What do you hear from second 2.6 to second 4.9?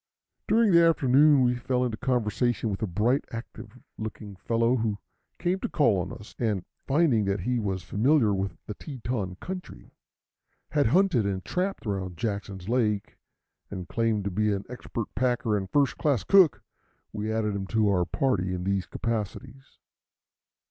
with a bright, active looking fellow